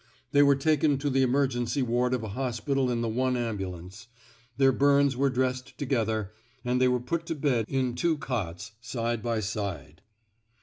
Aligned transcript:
They 0.31 0.41
were 0.41 0.55
taken 0.55 0.97
to 0.97 1.11
the 1.11 1.21
emergency 1.21 1.83
ward 1.83 2.15
of 2.15 2.23
an 2.23 2.31
hospital 2.31 2.89
in 2.89 3.01
the 3.01 3.07
one 3.07 3.37
ambulance; 3.37 4.07
their 4.57 4.71
burns 4.71 5.15
were 5.15 5.29
dressed 5.29 5.77
together; 5.77 6.31
and 6.65 6.81
they 6.81 6.87
were 6.87 6.99
put 6.99 7.27
to 7.27 7.35
bed 7.35 7.65
in 7.67 7.93
two 7.93 8.17
cots 8.17 8.71
side 8.81 9.21
by 9.21 9.41
side. 9.41 10.01